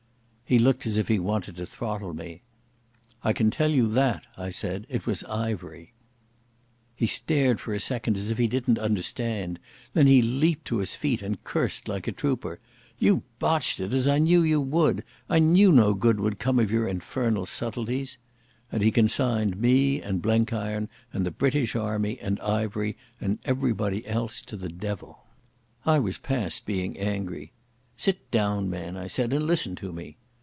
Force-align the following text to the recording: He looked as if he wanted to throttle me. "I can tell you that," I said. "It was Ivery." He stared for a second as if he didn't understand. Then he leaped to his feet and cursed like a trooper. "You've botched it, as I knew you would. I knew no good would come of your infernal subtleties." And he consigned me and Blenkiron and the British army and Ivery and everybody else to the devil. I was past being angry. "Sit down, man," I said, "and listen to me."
He 0.51 0.59
looked 0.59 0.85
as 0.85 0.97
if 0.97 1.07
he 1.07 1.17
wanted 1.17 1.55
to 1.55 1.65
throttle 1.65 2.13
me. 2.13 2.41
"I 3.23 3.31
can 3.31 3.51
tell 3.51 3.69
you 3.71 3.87
that," 3.87 4.25
I 4.35 4.49
said. 4.49 4.85
"It 4.89 5.05
was 5.05 5.23
Ivery." 5.23 5.93
He 6.93 7.07
stared 7.07 7.61
for 7.61 7.73
a 7.73 7.79
second 7.79 8.17
as 8.17 8.31
if 8.31 8.37
he 8.37 8.49
didn't 8.49 8.77
understand. 8.77 9.59
Then 9.93 10.07
he 10.07 10.21
leaped 10.21 10.65
to 10.65 10.79
his 10.79 10.93
feet 10.93 11.21
and 11.21 11.41
cursed 11.45 11.87
like 11.87 12.05
a 12.05 12.11
trooper. 12.11 12.59
"You've 12.99 13.21
botched 13.39 13.79
it, 13.79 13.93
as 13.93 14.09
I 14.09 14.17
knew 14.19 14.41
you 14.41 14.59
would. 14.59 15.05
I 15.29 15.39
knew 15.39 15.71
no 15.71 15.93
good 15.93 16.19
would 16.19 16.37
come 16.37 16.59
of 16.59 16.69
your 16.69 16.85
infernal 16.85 17.45
subtleties." 17.45 18.17
And 18.73 18.83
he 18.83 18.91
consigned 18.91 19.55
me 19.55 20.01
and 20.01 20.21
Blenkiron 20.21 20.89
and 21.13 21.25
the 21.25 21.31
British 21.31 21.77
army 21.77 22.19
and 22.19 22.41
Ivery 22.41 22.97
and 23.21 23.39
everybody 23.45 24.05
else 24.05 24.41
to 24.41 24.57
the 24.57 24.67
devil. 24.67 25.23
I 25.85 25.99
was 25.99 26.17
past 26.17 26.65
being 26.65 26.97
angry. 26.99 27.53
"Sit 27.95 28.29
down, 28.31 28.69
man," 28.69 28.97
I 28.97 29.07
said, 29.07 29.31
"and 29.31 29.47
listen 29.47 29.77
to 29.77 29.93
me." 29.93 30.17